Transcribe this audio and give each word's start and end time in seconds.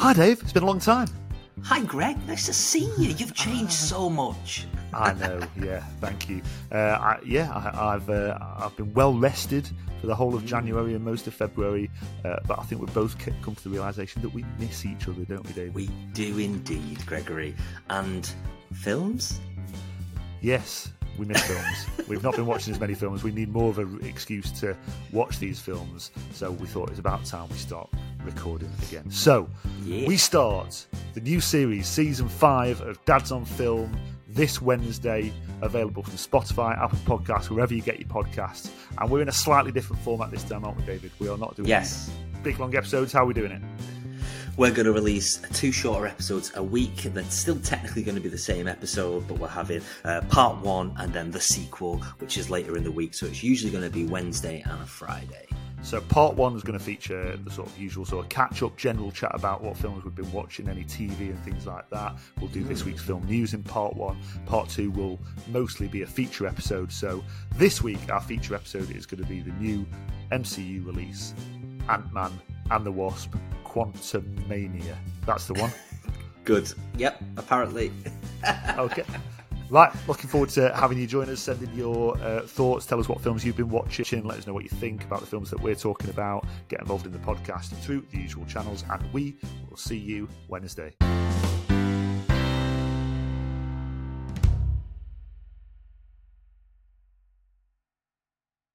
Hi, 0.00 0.14
Dave. 0.14 0.40
It's 0.40 0.54
been 0.54 0.62
a 0.62 0.66
long 0.66 0.78
time. 0.78 1.08
Hi, 1.62 1.84
Greg. 1.84 2.16
Nice 2.26 2.46
to 2.46 2.54
see 2.54 2.90
you. 2.96 3.10
You've 3.10 3.34
changed 3.34 3.74
so 3.74 4.08
much. 4.08 4.66
I 4.94 5.12
know. 5.12 5.42
Yeah, 5.62 5.84
thank 6.00 6.26
you. 6.26 6.40
Uh, 6.72 6.96
I, 6.98 7.18
yeah, 7.22 7.52
I, 7.52 7.92
have 7.92 8.08
uh, 8.08 8.38
I've 8.40 8.74
been 8.78 8.94
well 8.94 9.12
rested 9.12 9.68
for 10.00 10.06
the 10.06 10.14
whole 10.14 10.34
of 10.34 10.46
January 10.46 10.94
and 10.94 11.04
most 11.04 11.26
of 11.26 11.34
February, 11.34 11.90
uh, 12.24 12.36
but 12.48 12.58
I 12.58 12.62
think 12.62 12.80
we've 12.80 12.94
both 12.94 13.14
come 13.42 13.54
to 13.54 13.62
the 13.62 13.68
realization 13.68 14.22
that 14.22 14.30
we 14.30 14.42
miss 14.58 14.86
each 14.86 15.06
other, 15.06 15.22
don't 15.26 15.46
we, 15.46 15.52
Dave? 15.52 15.74
We 15.74 15.88
do 16.14 16.38
indeed, 16.38 17.04
Gregory. 17.04 17.54
And 17.90 18.32
films? 18.72 19.38
Yes, 20.40 20.90
we 21.18 21.26
miss 21.26 21.42
films. 21.42 21.86
We've 22.08 22.22
not 22.22 22.36
been 22.36 22.46
watching 22.46 22.72
as 22.72 22.80
many 22.80 22.94
films. 22.94 23.22
We 23.22 23.32
need 23.32 23.50
more 23.50 23.68
of 23.68 23.78
an 23.78 24.00
excuse 24.02 24.50
to 24.60 24.74
watch 25.12 25.38
these 25.38 25.60
films. 25.60 26.10
So 26.32 26.52
we 26.52 26.66
thought 26.66 26.88
it's 26.88 26.98
about 26.98 27.26
time 27.26 27.50
we 27.50 27.56
start 27.56 27.90
recording 28.24 28.70
again. 28.88 29.10
So 29.10 29.48
yeah. 29.84 30.06
we 30.06 30.16
start 30.16 30.86
the 31.14 31.20
new 31.20 31.40
series, 31.40 31.86
season 31.86 32.28
five 32.28 32.80
of 32.80 33.04
Dad's 33.04 33.32
on 33.32 33.44
Film, 33.44 33.96
this 34.28 34.62
Wednesday, 34.62 35.32
available 35.62 36.02
from 36.02 36.14
Spotify, 36.14 36.78
Apple 36.78 36.98
Podcasts, 37.18 37.50
wherever 37.50 37.74
you 37.74 37.82
get 37.82 37.98
your 37.98 38.08
podcasts. 38.08 38.70
And 38.98 39.10
we're 39.10 39.22
in 39.22 39.28
a 39.28 39.32
slightly 39.32 39.72
different 39.72 40.02
format 40.02 40.30
this 40.30 40.44
time, 40.44 40.64
aren't 40.64 40.78
we, 40.78 40.84
David? 40.84 41.10
We 41.18 41.28
are 41.28 41.38
not 41.38 41.56
doing 41.56 41.68
yes. 41.68 42.10
big 42.42 42.58
long 42.58 42.74
episodes. 42.76 43.12
How 43.12 43.24
are 43.24 43.26
we 43.26 43.34
doing 43.34 43.52
it? 43.52 43.62
We're 44.56 44.72
going 44.72 44.86
to 44.86 44.92
release 44.92 45.40
two 45.52 45.72
shorter 45.72 46.06
episodes 46.06 46.52
a 46.54 46.62
week. 46.62 46.96
That's 46.96 47.34
still 47.34 47.58
technically 47.60 48.02
going 48.02 48.16
to 48.16 48.20
be 48.20 48.28
the 48.28 48.38
same 48.38 48.68
episode, 48.68 49.26
but 49.26 49.38
we're 49.38 49.48
having 49.48 49.80
uh, 50.04 50.20
part 50.28 50.58
one 50.58 50.92
and 50.98 51.12
then 51.12 51.30
the 51.30 51.40
sequel, 51.40 51.98
which 52.18 52.36
is 52.36 52.50
later 52.50 52.76
in 52.76 52.84
the 52.84 52.92
week. 52.92 53.14
So 53.14 53.26
it's 53.26 53.42
usually 53.42 53.72
going 53.72 53.84
to 53.84 53.90
be 53.90 54.04
Wednesday 54.04 54.62
and 54.66 54.82
a 54.82 54.86
Friday. 54.86 55.49
So 55.82 56.00
part 56.00 56.36
one 56.36 56.54
is 56.54 56.62
going 56.62 56.78
to 56.78 56.84
feature 56.84 57.36
the 57.36 57.50
sort 57.50 57.68
of 57.68 57.78
usual 57.78 58.04
sort 58.04 58.24
of 58.24 58.28
catch 58.28 58.62
up, 58.62 58.76
general 58.76 59.10
chat 59.10 59.32
about 59.34 59.62
what 59.62 59.76
films 59.76 60.04
we've 60.04 60.14
been 60.14 60.30
watching, 60.30 60.68
any 60.68 60.84
TV 60.84 61.30
and 61.30 61.38
things 61.40 61.66
like 61.66 61.88
that. 61.90 62.16
We'll 62.38 62.50
do 62.50 62.62
this 62.62 62.82
hmm. 62.82 62.90
week's 62.90 63.02
film 63.02 63.24
news 63.26 63.54
in 63.54 63.62
part 63.62 63.96
one. 63.96 64.18
Part 64.46 64.68
two 64.68 64.90
will 64.90 65.18
mostly 65.48 65.88
be 65.88 66.02
a 66.02 66.06
feature 66.06 66.46
episode. 66.46 66.92
So 66.92 67.24
this 67.56 67.82
week 67.82 67.98
our 68.10 68.20
feature 68.20 68.54
episode 68.54 68.90
is 68.94 69.06
going 69.06 69.22
to 69.22 69.28
be 69.28 69.40
the 69.40 69.52
new 69.52 69.86
MCU 70.30 70.84
release, 70.86 71.34
Ant 71.88 72.12
Man 72.12 72.32
and 72.70 72.84
the 72.84 72.92
Wasp, 72.92 73.34
Quantum 73.64 74.36
Mania. 74.48 74.98
That's 75.26 75.46
the 75.46 75.54
one. 75.54 75.72
Good. 76.44 76.72
Yep. 76.98 77.22
Apparently. 77.36 77.90
okay. 78.78 79.04
Right, 79.70 79.92
looking 80.08 80.28
forward 80.28 80.48
to 80.50 80.74
having 80.74 80.98
you 80.98 81.06
join 81.06 81.30
us. 81.30 81.38
Send 81.38 81.62
in 81.62 81.72
your 81.76 82.18
uh, 82.18 82.42
thoughts. 82.42 82.86
Tell 82.86 82.98
us 82.98 83.08
what 83.08 83.20
films 83.20 83.44
you've 83.44 83.56
been 83.56 83.68
watching. 83.68 84.24
Let 84.24 84.38
us 84.38 84.46
know 84.46 84.52
what 84.52 84.64
you 84.64 84.68
think 84.68 85.04
about 85.04 85.20
the 85.20 85.26
films 85.26 85.48
that 85.50 85.60
we're 85.60 85.76
talking 85.76 86.10
about. 86.10 86.44
Get 86.66 86.80
involved 86.80 87.06
in 87.06 87.12
the 87.12 87.18
podcast 87.18 87.68
through 87.76 88.04
the 88.10 88.18
usual 88.18 88.44
channels, 88.46 88.84
and 88.90 89.12
we 89.12 89.36
will 89.68 89.76
see 89.76 89.96
you 89.96 90.28
Wednesday. 90.48 90.92